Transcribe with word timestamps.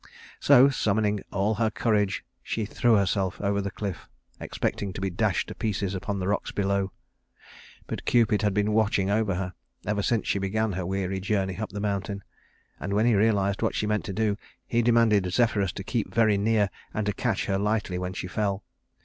So, 0.39 0.69
summoning 0.69 1.19
all 1.31 1.53
her 1.61 1.69
courage, 1.69 2.25
she 2.41 2.65
threw 2.65 2.95
herself 2.95 3.39
over 3.39 3.61
the 3.61 3.69
cliff, 3.69 4.09
expecting 4.39 4.93
to 4.93 4.99
be 4.99 5.11
dashed 5.11 5.47
to 5.49 5.53
pieces 5.53 5.93
upon 5.93 6.17
the 6.17 6.27
rocks 6.27 6.51
below. 6.51 6.91
But 7.85 8.05
Cupid 8.05 8.41
had 8.41 8.51
been 8.51 8.71
watching 8.73 9.11
over 9.11 9.35
her, 9.35 9.53
ever 9.85 10.01
since 10.01 10.27
she 10.27 10.39
began 10.39 10.71
her 10.71 10.87
weary 10.87 11.19
journey 11.19 11.55
up 11.57 11.69
the 11.69 11.79
mountain; 11.79 12.23
and 12.79 12.93
when 12.95 13.05
he 13.05 13.13
realized 13.13 13.61
what 13.61 13.75
she 13.75 13.85
meant 13.85 14.05
to 14.05 14.13
do, 14.13 14.37
he 14.65 14.81
commanded 14.81 15.31
Zephyrus 15.31 15.71
to 15.73 15.83
keep 15.83 16.11
very 16.11 16.35
near 16.35 16.71
and 16.95 17.05
to 17.05 17.13
catch 17.13 17.45
her 17.45 17.59
lightly 17.59 17.99
when 17.99 18.13
she 18.13 18.25
fell. 18.25 18.63